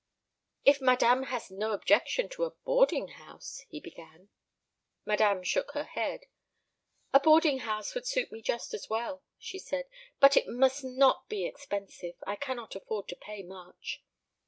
"If 0.65 0.81
madame 0.81 1.25
has 1.25 1.51
no 1.51 1.73
objection 1.73 2.27
to 2.29 2.45
a 2.45 2.49
boarding 2.65 3.09
house" 3.09 3.63
he 3.69 3.79
began. 3.79 4.29
Madame 5.05 5.43
shook 5.43 5.73
her 5.73 5.83
head. 5.83 6.21
"A 7.13 7.19
boarding 7.19 7.59
house 7.59 7.93
would 7.93 8.07
suit 8.07 8.31
me 8.31 8.41
just 8.41 8.73
as 8.73 8.89
well," 8.89 9.21
she 9.37 9.59
said; 9.59 9.85
"but 10.19 10.35
it 10.35 10.47
must 10.47 10.83
not 10.83 11.29
be 11.29 11.45
expensive. 11.45 12.15
I 12.25 12.35
cannot 12.35 12.75
afford 12.75 13.09
to 13.09 13.15
pay 13.15 13.43
much." 13.43 14.01